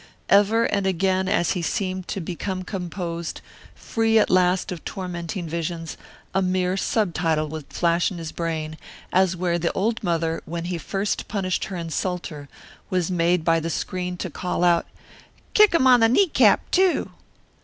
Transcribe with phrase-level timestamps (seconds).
[0.29, 3.39] Ever and again as he seemed to become composed,
[3.75, 5.95] free at last of tormenting visions,
[6.33, 8.77] a mere subtitle would flash in his brain,
[9.13, 12.49] as where the old mother, when he first punished her insulter,
[12.89, 14.87] was made by the screen to call out,
[15.53, 17.11] "Kick him on the knee cap, too!"